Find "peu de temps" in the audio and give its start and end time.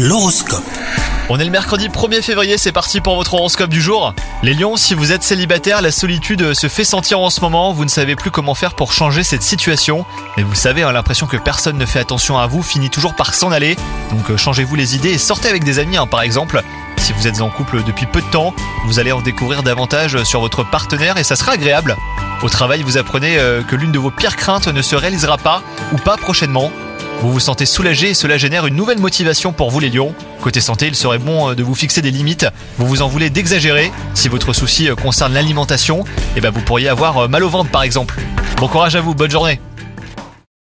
18.06-18.54